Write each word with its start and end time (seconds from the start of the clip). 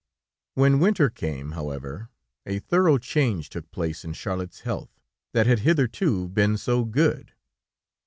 When 0.55 0.79
winter 0.79 1.11
came, 1.11 1.51
however, 1.51 2.09
a 2.47 2.57
thorough 2.57 2.97
change 2.97 3.51
took 3.51 3.69
place 3.69 4.03
in 4.03 4.13
Charlotte's 4.13 4.61
health, 4.61 4.99
that 5.33 5.45
had 5.45 5.59
hitherto 5.59 6.27
been 6.29 6.57
so 6.57 6.85
good. 6.85 7.33